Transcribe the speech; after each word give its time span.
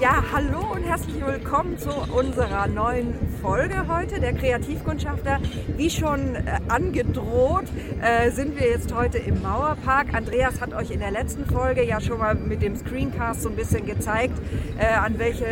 Ja, 0.00 0.24
hallo 0.32 0.72
und 0.74 0.82
herzlich 0.82 1.24
willkommen 1.24 1.78
zu 1.78 1.90
unserer 1.90 2.66
neuen 2.66 3.14
Folge 3.40 3.86
heute, 3.86 4.18
der 4.18 4.32
Kreativkundschafter. 4.32 5.38
Wie 5.76 5.88
schon 5.88 6.34
äh, 6.34 6.40
angedroht, 6.68 7.66
äh, 8.02 8.32
sind 8.32 8.58
wir 8.58 8.66
jetzt 8.66 8.92
heute 8.92 9.18
im 9.18 9.40
Mauerpark. 9.40 10.12
Andreas 10.12 10.60
hat 10.60 10.74
euch 10.74 10.90
in 10.90 10.98
der 10.98 11.12
letzten 11.12 11.46
Folge 11.46 11.84
ja 11.84 12.00
schon 12.00 12.18
mal 12.18 12.34
mit 12.34 12.60
dem 12.60 12.74
Screencast 12.74 13.42
so 13.42 13.48
ein 13.48 13.54
bisschen 13.54 13.86
gezeigt, 13.86 14.36
äh, 14.78 14.94
an 14.94 15.18
welche 15.20 15.44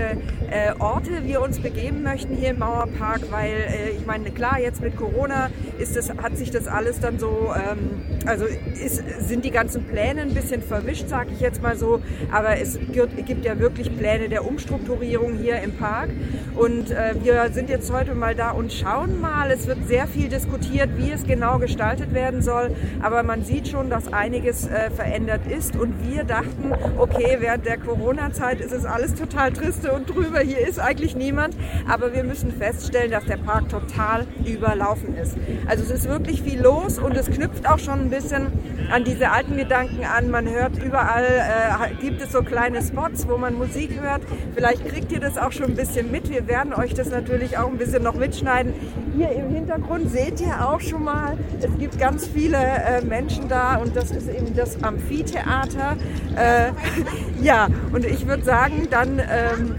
äh, 0.51 0.73
Orte 0.81 1.25
wir 1.25 1.41
uns 1.41 1.61
begeben 1.61 2.03
möchten 2.03 2.35
hier 2.35 2.51
im 2.51 2.59
Mauerpark, 2.59 3.31
weil 3.31 3.53
äh, 3.53 3.91
ich 3.91 4.07
meine, 4.07 4.33
klar, 4.33 4.59
jetzt 4.59 4.83
mit 4.83 4.97
Corona 4.97 5.51
ist 5.79 5.97
das, 5.97 6.11
hat 6.11 6.37
sich 6.37 6.51
das 6.51 6.67
alles 6.67 6.99
dann 6.99 7.21
so, 7.21 7.53
ähm, 7.55 8.03
also 8.27 8.45
ist, 8.45 9.03
sind 9.21 9.45
die 9.45 9.53
ganzen 9.53 9.85
Pläne 9.85 10.23
ein 10.23 10.35
bisschen 10.35 10.63
verwischt, 10.63 11.09
sage 11.09 11.31
ich 11.33 11.41
jetzt 11.41 11.63
mal 11.63 11.77
so, 11.77 12.03
aber 12.33 12.59
es 12.59 12.79
gibt 13.25 13.45
ja 13.45 13.59
wirklich 13.61 13.97
Pläne 13.97 14.32
der 14.33 14.47
Umstrukturierung 14.47 15.35
hier 15.35 15.61
im 15.61 15.73
Park. 15.77 16.09
Und 16.55 16.91
äh, 16.91 17.15
wir 17.23 17.51
sind 17.53 17.69
jetzt 17.69 17.93
heute 17.93 18.15
mal 18.15 18.35
da 18.35 18.51
und 18.51 18.73
schauen 18.73 19.21
mal. 19.21 19.51
Es 19.51 19.67
wird 19.67 19.87
sehr 19.87 20.07
viel 20.07 20.29
diskutiert, 20.29 20.91
wie 20.97 21.11
es 21.11 21.25
genau 21.25 21.59
gestaltet 21.59 22.15
werden 22.15 22.43
soll. 22.43 22.75
Aber 23.03 23.23
man 23.23 23.45
sieht 23.45 23.69
schon, 23.69 23.91
dass 23.91 24.13
einiges 24.13 24.67
äh, 24.67 24.91
verändert 24.91 25.43
ist. 25.47 25.77
Und 25.77 25.95
wir 26.09 26.25
dachten, 26.25 26.73
okay, 26.99 27.37
während 27.41 27.67
der 27.67 27.79
Corona-Zeit 27.79 28.61
ist 28.61 28.73
es 28.73 28.85
alles 28.85 29.15
total 29.15 29.53
triste 29.53 29.93
und 29.93 30.09
drüber. 30.09 30.41
Hier 30.41 30.67
ist 30.67 30.81
eigentlich 30.81 31.15
niemand. 31.15 31.55
Aber 31.89 32.15
wir 32.15 32.25
müssen 32.25 32.53
feststellen, 32.53 33.11
dass 33.11 33.27
der 33.27 33.37
Park 33.37 33.69
total 33.69 34.27
überlaufen 34.45 35.15
ist. 35.17 35.37
Also 35.67 35.85
es 35.85 35.91
ist 35.91 36.09
wirklich 36.09 36.43
viel 36.43 36.61
los 36.61 36.99
und 36.99 37.17
es 37.17 37.31
knüpft 37.31 37.69
auch 37.69 37.79
schon 37.79 38.01
ein 38.01 38.11
bisschen 38.11 38.47
an 38.91 39.05
diese 39.05 39.31
alten 39.31 39.57
Gedanken 39.57 40.05
an. 40.05 40.31
Man 40.31 40.49
hört 40.49 40.83
überall, 40.83 41.25
äh, 41.25 41.95
gibt 42.01 42.23
es 42.23 42.33
so 42.33 42.43
kleine 42.43 42.83
Spots, 42.83 43.29
wo 43.29 43.37
man 43.37 43.55
Musik 43.55 44.01
hört. 44.01 44.22
Vielleicht 44.55 44.87
kriegt 44.87 45.13
ihr 45.13 45.21
das 45.21 45.39
auch 45.39 45.53
schon 45.53 45.67
ein 45.67 45.77
bisschen 45.77 46.11
mit. 46.11 46.31
Wir 46.31 46.47
werden 46.47 46.73
euch 46.73 46.95
das 46.95 47.11
natürlich 47.11 47.59
auch 47.59 47.69
ein 47.69 47.79
bisschen 47.79 48.03
noch 48.03 48.15
mitschneiden. 48.15 48.73
Hier 49.17 49.31
im 49.33 49.51
Hintergrund 49.51 50.11
seht 50.11 50.41
ihr 50.41 50.69
auch 50.69 50.81
schon 50.81 51.05
mal, 51.05 51.37
es 51.61 51.79
gibt 51.79 51.99
ganz 51.99 52.27
viele 52.27 52.59
äh, 52.59 53.03
Menschen 53.03 53.49
da 53.49 53.77
und 53.77 53.97
das 53.97 54.11
ist 54.11 54.29
eben 54.29 54.55
das 54.55 54.83
Amphitheater. 54.83 55.97
Äh, 56.37 56.73
ja, 57.43 57.69
und 57.93 58.05
ich 58.05 58.27
würde 58.27 58.45
sagen, 58.45 58.89
dann 58.91 59.19
ähm, 59.19 59.75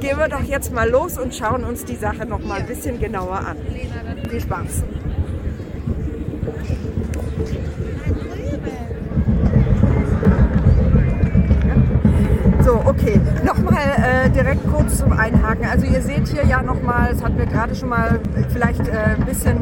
gehen 0.00 0.18
wir 0.18 0.28
doch 0.28 0.42
jetzt 0.42 0.72
mal 0.72 0.88
los 0.88 1.18
und 1.18 1.34
schauen 1.34 1.64
uns 1.64 1.84
die 1.84 1.96
Sache 1.96 2.26
noch 2.26 2.44
mal 2.44 2.60
ein 2.60 2.66
bisschen 2.66 2.98
genauer 2.98 3.38
an. 3.38 3.56
Viel 4.28 4.40
Spaß! 4.40 4.84
Okay. 12.98 13.20
Nochmal 13.44 13.76
äh, 13.96 14.30
direkt 14.30 14.60
kurz 14.72 14.98
zum 14.98 15.12
Einhaken. 15.12 15.66
Also 15.66 15.86
ihr 15.86 16.00
seht 16.02 16.28
hier 16.28 16.44
ja 16.44 16.62
nochmal, 16.62 17.10
das 17.12 17.22
hatten 17.22 17.38
wir 17.38 17.46
gerade 17.46 17.74
schon 17.74 17.88
mal 17.88 18.20
vielleicht 18.52 18.88
äh, 18.88 19.16
ein 19.18 19.24
bisschen 19.24 19.56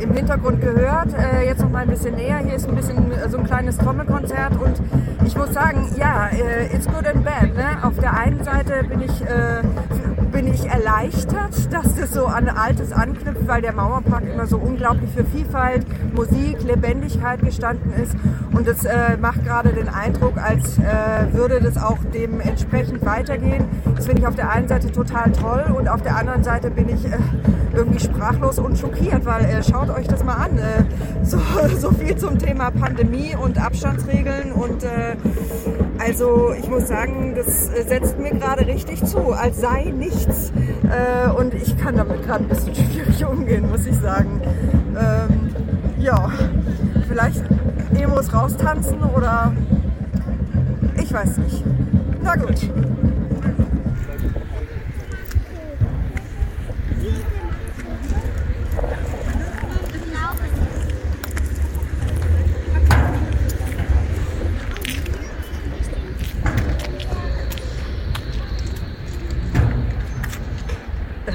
im 0.00 0.12
Hintergrund 0.12 0.60
gehört. 0.60 1.14
Äh, 1.14 1.46
jetzt 1.46 1.60
noch 1.60 1.70
mal 1.70 1.82
ein 1.82 1.88
bisschen 1.90 2.14
näher. 2.14 2.38
Hier 2.38 2.54
ist 2.54 2.68
ein 2.68 2.74
bisschen 2.74 3.10
äh, 3.12 3.28
so 3.28 3.38
ein 3.38 3.44
kleines 3.44 3.76
Trommelkonzert 3.78 4.52
und 4.60 4.80
ich 5.26 5.36
muss 5.36 5.52
sagen, 5.52 5.88
ja, 5.96 6.28
äh, 6.28 6.74
it's 6.74 6.86
good 6.86 7.06
and 7.06 7.24
bad. 7.24 7.54
Ne? 7.54 7.78
Auf 7.82 7.98
der 8.00 8.16
einen 8.16 8.42
Seite 8.42 8.84
bin 8.88 9.02
ich 9.02 9.22
äh, 9.22 9.62
ich 10.50 10.66
erleichtert, 10.66 11.72
dass 11.72 11.94
das 11.94 12.12
so 12.12 12.26
an 12.26 12.48
Altes 12.48 12.92
anknüpft, 12.92 13.46
weil 13.46 13.62
der 13.62 13.72
Mauerpark 13.72 14.24
immer 14.32 14.46
so 14.46 14.58
unglaublich 14.58 15.10
für 15.14 15.24
Vielfalt, 15.24 15.86
Musik, 16.14 16.62
Lebendigkeit 16.64 17.40
gestanden 17.40 17.92
ist. 17.92 18.14
Und 18.52 18.66
das 18.66 18.84
äh, 18.84 19.16
macht 19.20 19.44
gerade 19.44 19.70
den 19.70 19.88
Eindruck, 19.88 20.38
als 20.38 20.78
äh, 20.78 21.32
würde 21.32 21.60
das 21.60 21.76
auch 21.76 21.98
dementsprechend 22.12 23.04
weitergehen. 23.04 23.64
Das 23.96 24.06
finde 24.06 24.22
ich 24.22 24.26
auf 24.26 24.34
der 24.34 24.50
einen 24.50 24.68
Seite 24.68 24.90
total 24.90 25.32
toll 25.32 25.64
und 25.76 25.88
auf 25.88 26.02
der 26.02 26.16
anderen 26.16 26.42
Seite 26.42 26.70
bin 26.70 26.88
ich 26.88 27.04
äh, 27.04 27.18
irgendwie 27.74 28.00
sprachlos 28.00 28.58
und 28.58 28.78
schockiert, 28.78 29.24
weil 29.24 29.44
äh, 29.44 29.62
schaut 29.62 29.90
euch 29.90 30.08
das 30.08 30.24
mal 30.24 30.34
an. 30.34 30.58
Äh, 30.58 30.84
so, 31.24 31.38
so 31.78 31.90
viel 31.92 32.16
zum 32.16 32.38
Thema 32.38 32.70
Pandemie 32.70 33.36
und 33.36 33.58
Abstandsregeln 33.58 34.52
und 34.52 34.82
äh, 34.84 35.16
also 35.98 36.52
ich 36.52 36.68
muss 36.68 36.86
sagen, 36.88 37.34
das 37.34 37.66
setzt 37.66 38.18
mir 38.18 38.30
gerade 38.30 38.66
richtig 38.66 39.04
zu, 39.04 39.32
als 39.32 39.60
sei 39.60 39.92
nichts. 39.96 40.37
Äh, 40.84 41.30
und 41.30 41.54
ich 41.54 41.76
kann 41.78 41.96
damit 41.96 42.24
gerade 42.24 42.44
ein 42.44 42.48
bisschen 42.48 42.74
schwierig 42.74 43.24
umgehen, 43.24 43.68
muss 43.70 43.86
ich 43.86 43.96
sagen. 43.96 44.40
Ähm, 44.96 45.50
ja, 45.98 46.30
vielleicht 47.08 47.42
Emos 47.94 48.32
raustanzen 48.32 49.00
oder 49.02 49.52
ich 50.96 51.12
weiß 51.12 51.38
nicht. 51.38 51.64
Na 52.22 52.36
gut. 52.36 52.70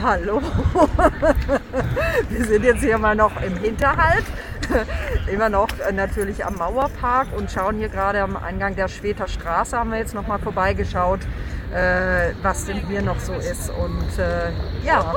Hallo. 0.04 0.42
Wir 2.30 2.46
sind 2.46 2.66
jetzt 2.66 2.82
hier 2.82 2.98
mal 2.98 3.16
noch 3.16 3.42
im 3.42 3.56
Hinterhalt, 3.56 4.26
immer 5.32 5.48
noch 5.48 5.70
äh, 5.80 5.94
natürlich 5.94 6.46
am 6.46 6.56
Mauerpark 6.56 7.30
und 7.38 7.50
schauen 7.50 7.78
hier 7.78 7.88
gerade 7.88 8.20
am 8.22 8.36
Eingang 8.36 8.76
der 8.76 8.90
Schweter 8.90 9.30
Straße, 9.30 9.80
haben 9.80 9.92
wir 9.92 10.00
jetzt 10.00 10.14
noch 10.14 10.28
mal 10.28 10.40
vorbeigeschaut, 10.40 11.22
äh, 11.74 12.34
was 12.42 12.66
denn 12.66 12.86
hier 12.86 13.02
noch 13.02 13.18
so 13.18 13.32
ist. 13.32 13.70
Und 13.70 14.20
äh, 14.20 14.52
ja, 14.86 15.16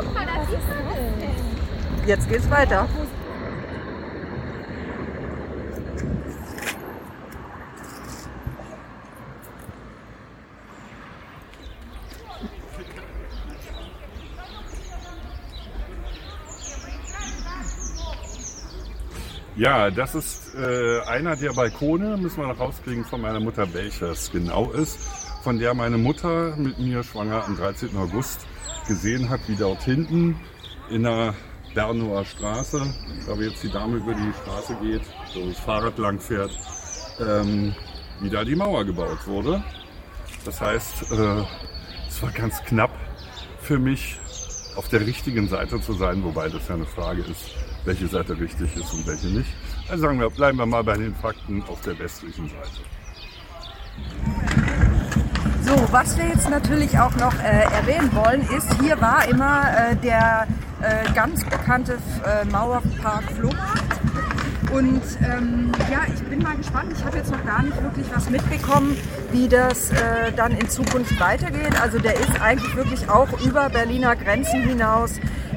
jetzt 2.07 2.29
geht's 2.29 2.49
weiter. 2.49 2.87
Ja, 19.57 19.91
das 19.91 20.15
ist 20.15 20.55
äh, 20.55 21.01
einer 21.07 21.35
der 21.35 21.55
Balkone, 21.55 22.19
müssen 22.19 22.43
wir 22.43 22.47
noch 22.47 22.61
rauskriegen 22.61 23.07
von 23.07 23.23
meiner 23.23 23.41
Mutter, 23.41 23.73
welcher 23.73 24.11
es 24.11 24.31
genau 24.31 24.71
ist, 24.71 24.99
von 25.43 25.59
der 25.59 25.73
meine 25.73 25.97
Mutter 25.97 26.55
mit 26.57 26.79
mir 26.79 27.03
schwanger 27.03 27.43
am 27.43 27.57
13. 27.57 27.97
August 27.97 28.47
gesehen 28.87 29.31
hat, 29.31 29.41
wie 29.47 29.57
dort 29.57 29.83
hinten 29.83 30.39
in 30.91 31.05
der 31.05 31.33
Bernower 31.75 32.27
Straße, 32.27 32.83
da 33.27 33.35
wo 33.35 33.41
jetzt 33.41 33.63
die 33.63 33.71
Dame 33.71 33.97
über 33.97 34.13
die 34.13 34.31
Straße 34.43 34.77
geht, 34.83 35.03
so 35.33 35.49
das 35.49 35.59
Fahrrad 35.59 35.97
lang 35.97 36.21
fährt, 36.21 36.51
ähm, 37.19 37.75
wie 38.21 38.29
da 38.29 38.45
die 38.45 38.57
Mauer 38.57 38.85
gebaut 38.85 39.27
wurde. 39.27 39.65
Das 40.45 40.61
heißt, 40.61 41.13
äh, 41.13 41.45
es 42.07 42.23
war 42.23 42.31
ganz 42.33 42.63
knapp 42.65 42.93
für 43.63 43.79
mich, 43.79 44.19
auf 44.77 44.91
der 44.91 45.01
richtigen 45.01 45.49
Seite 45.49 45.81
zu 45.81 45.95
sein, 45.95 46.23
wobei 46.23 46.51
das 46.51 46.69
ja 46.69 46.75
eine 46.75 46.85
Frage 46.85 47.23
ist, 47.23 47.57
welche 47.87 48.09
Seite 48.09 48.39
richtig 48.39 48.77
ist 48.77 48.93
und 48.93 49.07
welche 49.07 49.29
nicht. 49.29 49.49
Also 49.89 50.03
sagen 50.03 50.21
wir, 50.21 50.29
bleiben 50.31 50.59
wir 50.59 50.67
mal 50.67 50.83
bei 50.83 50.97
den 50.97 51.15
Fakten 51.15 51.63
auf 51.69 51.81
der 51.83 51.99
westlichen 51.99 52.49
Seite. 52.49 52.81
So, 55.63 55.93
was 55.93 56.17
wir 56.17 56.27
jetzt 56.27 56.51
natürlich 56.51 56.99
auch 56.99 57.15
noch 57.17 57.35
äh, 57.41 57.65
erwähnen 57.75 58.11
wollen, 58.15 58.43
ist, 58.57 58.69
hier 58.81 59.01
war 59.01 59.29
immer 59.29 59.63
äh, 59.63 59.97
der 59.97 60.47
äh, 60.81 61.13
ganz 61.13 61.45
bekannte 61.45 61.95
äh, 62.25 62.45
Mauerpark 62.47 63.25
Flohmarkt. 63.33 64.01
Und 64.73 65.03
ähm, 65.25 65.73
ja, 65.91 66.01
ich 66.13 66.23
bin 66.25 66.43
mal 66.43 66.57
gespannt. 66.57 66.93
Ich 66.93 67.05
habe 67.05 67.17
jetzt 67.17 67.31
noch 67.31 67.45
gar 67.45 67.63
nicht 67.63 67.81
wirklich 67.83 68.07
was 68.13 68.29
mitbekommen, 68.29 68.97
wie 69.33 69.49
das 69.49 69.91
äh, 69.91 70.33
dann 70.37 70.53
in 70.53 70.69
Zukunft 70.69 71.19
weitergeht. 71.21 71.81
Also 71.81 71.99
der 71.99 72.15
ist 72.15 72.41
eigentlich 72.41 72.75
wirklich 72.77 73.09
auch 73.09 73.29
über 73.41 73.71
Berliner 73.71 74.17
Grenzen 74.17 74.63
hinaus 74.63 75.13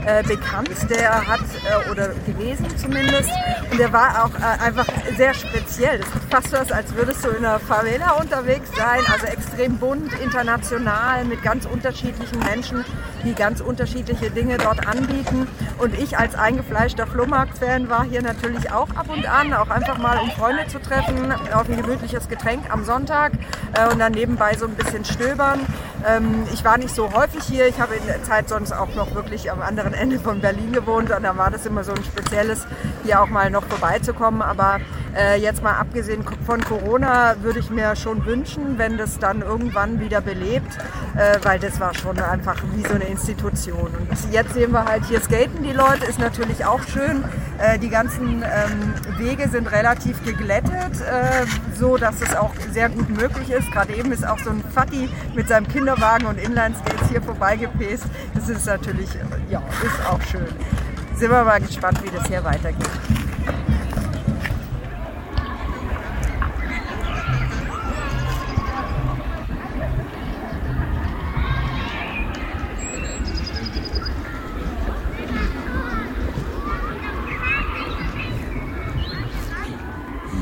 äh, 0.06 0.24
bekannt. 0.24 0.70
Der 0.90 1.28
hat, 1.28 1.40
äh, 1.40 1.92
oder 1.92 2.10
gewesen 2.26 2.66
zumindest, 2.78 3.30
und 3.72 3.80
der 3.80 3.92
war 3.92 4.26
auch 4.26 4.36
äh, 4.40 4.66
einfach 4.66 4.86
sehr 5.18 5.34
speziell. 5.34 6.00
Das 6.00 6.08
ist 6.08 6.52
fast 6.54 6.68
so, 6.70 6.74
als 6.74 6.96
würdest 6.96 7.24
du 7.26 7.30
in 7.30 7.46
einer 7.46 7.60
Favela 7.60 8.12
unterwegs 8.12 8.70
sein, 8.76 9.02
also 9.12 9.26
extrem 9.28 9.78
bunt, 9.78 10.12
international, 10.22 11.26
mit 11.26 11.44
ganz 11.44 11.66
unterschiedlichen 11.66 12.40
Menschen, 12.40 12.86
die 13.24 13.34
ganz 13.34 13.62
unterschiedliche 13.62 14.32
Dinge 14.32 14.58
dort 14.58 14.88
anbieten. 14.88 15.48
Und 15.78 15.98
ich 16.00 16.18
als 16.18 16.36
eingefleischter 16.36 17.08
Flohmarkt-Fan 17.08 17.90
war 17.90 18.04
hier 18.04 18.22
natürlich 18.22 18.72
auch 18.72 18.90
ab 18.96 19.08
und 19.10 19.26
an, 19.28 19.54
auch 19.54 19.70
einfach 19.70 19.98
mal 19.98 20.18
um 20.20 20.32
Freunde 20.32 20.68
zu 20.68 20.80
treffen, 20.80 21.32
auf 21.54 21.70
ein 21.70 21.78
gemütliches 21.82 22.28
Getränk 22.28 22.72
am 22.72 22.84
Sonntag 22.84 23.34
äh, 23.74 23.92
und 23.92 24.00
dann 24.00 24.14
nebenbei 24.14 24.56
so 24.56 24.66
ein 24.66 24.76
bisschen 24.76 25.06
stöbern. 25.06 25.60
Ähm, 26.08 26.44
ich 26.54 26.64
war 26.64 26.78
nicht 26.78 26.96
so 26.96 27.12
häufig 27.14 27.44
hier, 27.44 27.68
ich 27.68 27.80
habe 27.80 27.96
in 27.96 28.06
der 28.06 28.24
Zeit 28.24 28.50
sonst 28.50 28.72
auch 28.72 28.94
noch 28.96 29.14
wirklich 29.16 29.52
am 29.52 29.62
anderen 29.62 29.89
Ende 29.94 30.20
von 30.20 30.40
Berlin 30.40 30.72
gewohnt 30.72 31.12
und 31.12 31.24
da 31.24 31.38
war 31.38 31.52
das 31.52 31.66
immer 31.66 31.84
so 31.84 31.92
ein 31.92 32.04
spezielles, 32.04 32.66
hier 33.04 33.22
auch 33.22 33.30
mal 33.30 33.50
noch 33.50 33.64
vorbeizukommen. 33.64 34.42
Aber 34.42 34.80
Äh, 35.16 35.40
jetzt 35.40 35.64
mal 35.64 35.74
abgesehen 35.74 36.24
von 36.46 36.64
Corona 36.64 37.36
würde 37.42 37.60
ich 37.60 37.70
mir 37.70 37.96
schon 37.96 38.26
wünschen, 38.26 38.78
wenn 38.78 38.98
das 38.98 39.18
dann 39.18 39.42
irgendwann 39.42 40.00
wieder 40.00 40.22
belebt, 40.22 40.78
äh, 41.16 41.38
weil 41.44 41.60
das 41.60 41.80
war 41.80 41.94
schon 41.94 42.20
einfach 42.20 42.62
wie 42.76 42.84
so 42.84 42.94
eine 42.94 43.06
Institution. 43.06 43.92
Und 43.98 44.32
jetzt 44.32 44.54
sehen 44.54 44.72
wir 44.72 44.86
halt 44.86 45.06
hier 45.06 45.20
skaten 45.20 45.64
die 45.64 45.74
Leute, 45.74 46.06
ist 46.06 46.20
natürlich 46.20 46.66
auch 46.66 46.82
schön. 46.84 47.24
Äh, 47.58 47.80
die 47.80 47.90
ganzen 47.90 48.44
ähm, 48.44 48.94
Wege 49.18 49.50
sind 49.50 49.72
relativ 49.72 50.24
geglättet, 50.24 51.02
äh, 51.02 51.46
so 51.76 51.98
dass 51.98 52.22
es 52.22 52.36
auch 52.36 52.52
sehr 52.72 52.90
gut 52.90 53.10
möglich 53.10 53.50
ist. 53.50 53.72
Gerade 53.72 53.94
eben 53.96 54.12
ist 54.12 54.26
auch 54.26 54.40
so 54.40 54.52
ein 54.52 54.64
Fatti 54.74 55.10
mit 55.36 55.48
seinem 55.48 55.68
Kinderwagen 55.68 56.28
und 56.28 56.38
Inline-Skates 56.38 57.10
hier 57.10 57.22
vorbeigepäst. 57.22 58.06
Das 58.36 58.48
ist 58.48 58.66
natürlich, 58.66 59.10
ja, 59.50 59.62
ist 59.84 60.08
auch 60.08 60.22
schön. 60.22 60.48
Sind 61.16 61.32
wir 61.32 61.44
mal 61.44 61.60
gespannt, 61.60 62.02
wie 62.04 62.16
das 62.16 62.28
hier 62.28 62.44
weitergeht. 62.44 62.90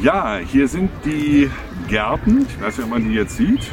Ja, 0.01 0.37
hier 0.37 0.67
sind 0.67 0.91
die 1.05 1.49
Gärten. 1.87 2.45
Ich 2.47 2.61
weiß 2.61 2.77
nicht, 2.77 2.85
ob 2.85 2.91
man 2.91 3.03
die 3.09 3.15
jetzt 3.15 3.37
sieht. 3.37 3.71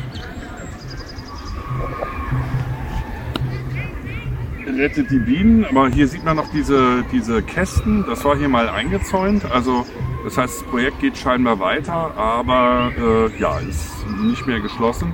Rettet 4.67 5.11
die 5.11 5.19
Bienen, 5.19 5.67
aber 5.67 5.88
hier 5.91 6.09
sieht 6.09 6.25
man 6.25 6.37
noch 6.37 6.50
diese, 6.50 7.05
diese 7.12 7.43
Kästen. 7.43 8.06
Das 8.09 8.25
war 8.25 8.37
hier 8.37 8.49
mal 8.49 8.71
eingezäunt. 8.71 9.44
Also 9.53 9.85
das 10.25 10.38
heißt, 10.38 10.62
das 10.62 10.69
Projekt 10.71 11.00
geht 11.00 11.19
scheinbar 11.19 11.61
weiter, 11.61 12.17
aber 12.17 12.91
äh, 12.97 13.38
ja, 13.38 13.59
ist 13.59 13.93
nicht 14.23 14.47
mehr 14.47 14.61
geschlossen. 14.61 15.12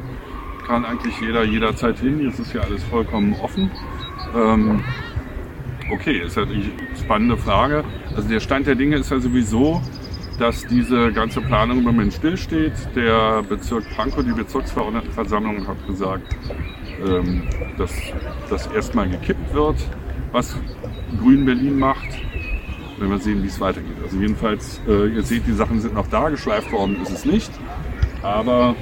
Kann 0.66 0.84
eigentlich 0.84 1.20
jeder 1.20 1.42
jederzeit 1.42 1.98
hin. 1.98 2.20
Jetzt 2.20 2.38
ist 2.38 2.54
ja 2.54 2.60
alles 2.60 2.84
vollkommen 2.84 3.34
offen. 3.42 3.70
Ähm, 4.36 4.84
okay, 5.92 6.20
ist 6.20 6.36
ja 6.36 6.44
die 6.44 6.72
spannende 6.96 7.36
Frage. 7.36 7.84
Also 8.14 8.28
der 8.28 8.38
Stand 8.38 8.68
der 8.68 8.76
Dinge 8.76 8.96
ist 8.96 9.10
ja 9.10 9.18
sowieso, 9.18 9.82
dass 10.40 10.66
diese 10.66 11.12
ganze 11.12 11.42
Planung 11.42 11.78
im 11.78 11.84
Moment 11.84 12.14
stillsteht. 12.14 12.72
Der 12.96 13.42
Bezirk 13.42 13.84
Pankow, 13.94 14.24
die 14.24 14.32
Bezirksverordnetenversammlung 14.32 15.66
hat 15.68 15.86
gesagt, 15.86 16.34
ähm, 17.06 17.42
dass 17.76 17.92
das 18.48 18.66
erstmal 18.68 19.08
gekippt 19.10 19.52
wird, 19.52 19.76
was 20.32 20.56
Grün 21.20 21.44
Berlin 21.44 21.78
macht. 21.78 22.08
Wenn 22.98 23.10
wir 23.10 23.18
sehen, 23.18 23.42
wie 23.42 23.48
es 23.48 23.60
weitergeht. 23.60 23.96
Also 24.02 24.16
jedenfalls, 24.18 24.80
äh, 24.88 25.08
ihr 25.08 25.22
seht, 25.22 25.46
die 25.46 25.52
Sachen 25.52 25.80
sind 25.80 25.94
noch 25.94 26.06
da, 26.08 26.30
geschleift 26.30 26.72
worden 26.72 27.00
ist 27.02 27.10
es 27.10 27.24
nicht. 27.24 27.50
Aber 28.22 28.74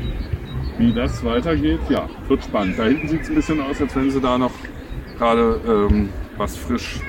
wie 0.78 0.92
das 0.92 1.24
weitergeht, 1.24 1.80
ja, 1.88 2.08
wird 2.28 2.44
spannend. 2.44 2.78
Da 2.78 2.84
hinten 2.84 3.08
sieht 3.08 3.22
es 3.22 3.28
ein 3.28 3.34
bisschen 3.34 3.60
aus, 3.60 3.80
als 3.80 3.94
wenn 3.96 4.10
sie 4.10 4.20
da 4.20 4.38
noch 4.38 4.52
gerade 5.18 5.60
ähm, 5.66 6.08
was 6.36 6.56
frisch 6.56 7.00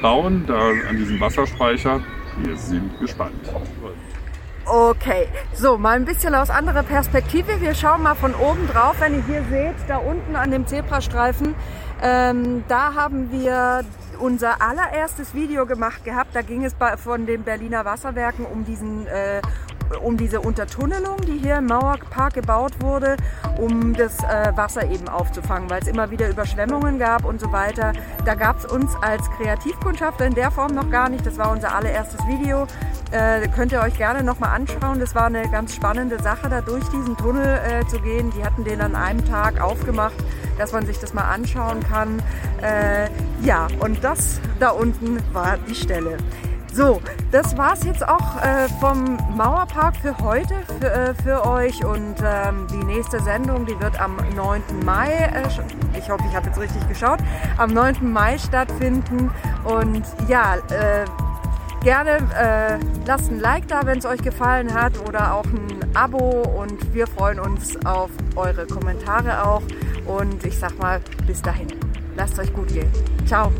bauen, 0.00 0.44
da 0.46 0.70
an 0.88 0.96
diesem 0.96 1.20
Wasserspeicher. 1.20 2.00
Wir 2.42 2.56
sind 2.56 2.98
gespannt. 3.00 3.50
Okay, 4.68 5.28
so 5.54 5.78
mal 5.78 5.94
ein 5.94 6.04
bisschen 6.04 6.34
aus 6.34 6.50
anderer 6.50 6.82
Perspektive. 6.82 7.60
Wir 7.60 7.72
schauen 7.72 8.02
mal 8.02 8.16
von 8.16 8.34
oben 8.34 8.66
drauf. 8.66 8.96
Wenn 8.98 9.14
ihr 9.14 9.22
hier 9.24 9.44
seht, 9.48 9.76
da 9.86 9.98
unten 9.98 10.34
an 10.34 10.50
dem 10.50 10.66
Zebrastreifen, 10.66 11.54
ähm, 12.02 12.64
da 12.66 12.94
haben 12.94 13.30
wir 13.30 13.84
unser 14.18 14.60
allererstes 14.60 15.34
Video 15.34 15.66
gemacht 15.66 16.04
gehabt. 16.04 16.34
Da 16.34 16.42
ging 16.42 16.64
es 16.64 16.74
bei, 16.74 16.96
von 16.96 17.26
den 17.26 17.44
Berliner 17.44 17.84
Wasserwerken 17.84 18.44
um 18.44 18.64
diesen 18.64 19.06
äh, 19.06 19.40
um 20.02 20.16
diese 20.16 20.40
Untertunnelung, 20.40 21.20
die 21.20 21.38
hier 21.38 21.58
im 21.58 21.66
Mauerpark 21.66 22.34
gebaut 22.34 22.72
wurde, 22.80 23.16
um 23.58 23.94
das 23.94 24.18
äh, 24.24 24.52
Wasser 24.56 24.90
eben 24.90 25.08
aufzufangen, 25.08 25.70
weil 25.70 25.80
es 25.80 25.88
immer 25.88 26.10
wieder 26.10 26.28
Überschwemmungen 26.28 26.98
gab 26.98 27.24
und 27.24 27.40
so 27.40 27.52
weiter. 27.52 27.92
Da 28.24 28.34
gab 28.34 28.58
es 28.58 28.66
uns 28.66 28.90
als 29.00 29.30
Kreativkundschaft 29.30 30.20
in 30.20 30.34
der 30.34 30.50
Form 30.50 30.74
noch 30.74 30.90
gar 30.90 31.08
nicht. 31.08 31.24
Das 31.24 31.38
war 31.38 31.50
unser 31.52 31.74
allererstes 31.74 32.20
Video. 32.26 32.66
Äh, 33.12 33.48
könnt 33.48 33.72
ihr 33.72 33.80
euch 33.80 33.96
gerne 33.96 34.22
nochmal 34.22 34.50
anschauen. 34.50 34.98
Das 34.98 35.14
war 35.14 35.26
eine 35.26 35.48
ganz 35.48 35.74
spannende 35.74 36.20
Sache, 36.20 36.48
da 36.48 36.60
durch 36.60 36.84
diesen 36.88 37.16
Tunnel 37.16 37.60
äh, 37.64 37.86
zu 37.86 38.00
gehen. 38.00 38.32
Die 38.36 38.44
hatten 38.44 38.64
den 38.64 38.80
an 38.80 38.94
einem 38.94 39.24
Tag 39.24 39.60
aufgemacht, 39.60 40.16
dass 40.58 40.72
man 40.72 40.84
sich 40.86 40.98
das 40.98 41.14
mal 41.14 41.24
anschauen 41.24 41.80
kann. 41.88 42.20
Äh, 42.62 43.08
ja, 43.42 43.68
und 43.80 44.02
das 44.02 44.40
da 44.58 44.70
unten 44.70 45.18
war 45.32 45.56
die 45.68 45.74
Stelle. 45.74 46.16
So, 46.72 47.00
das 47.32 47.56
war's 47.56 47.84
jetzt 47.84 48.06
auch 48.06 48.36
äh, 48.42 48.68
vom 48.80 49.16
Mauerpark 49.34 49.96
für 49.96 50.18
heute 50.18 50.54
für, 50.78 50.92
äh, 50.92 51.14
für 51.14 51.46
euch 51.46 51.82
und 51.82 52.16
ähm, 52.22 52.66
die 52.70 52.84
nächste 52.84 53.18
Sendung, 53.22 53.64
die 53.64 53.80
wird 53.80 53.98
am 53.98 54.16
9. 54.34 54.62
Mai, 54.84 55.10
äh, 55.10 55.48
ich 55.98 56.10
hoffe, 56.10 56.24
ich 56.28 56.36
habe 56.36 56.48
jetzt 56.48 56.60
richtig 56.60 56.86
geschaut, 56.86 57.18
am 57.56 57.72
9. 57.72 58.12
Mai 58.12 58.36
stattfinden 58.36 59.30
und 59.64 60.02
ja, 60.28 60.56
äh, 60.68 61.06
gerne 61.82 62.18
äh, 62.38 62.78
lasst 63.06 63.30
ein 63.30 63.40
Like 63.40 63.68
da, 63.68 63.84
wenn 63.84 63.98
es 63.98 64.04
euch 64.04 64.22
gefallen 64.22 64.72
hat 64.74 64.98
oder 65.08 65.34
auch 65.34 65.46
ein 65.46 65.96
Abo 65.96 66.42
und 66.42 66.94
wir 66.94 67.06
freuen 67.06 67.40
uns 67.40 67.76
auf 67.86 68.10
eure 68.34 68.66
Kommentare 68.66 69.46
auch 69.46 69.62
und 70.06 70.44
ich 70.44 70.58
sag 70.58 70.78
mal 70.78 71.00
bis 71.26 71.42
dahin. 71.42 71.68
Lasst 72.16 72.38
euch 72.38 72.52
gut 72.52 72.68
gehen. 72.68 72.90
Ciao. 73.26 73.52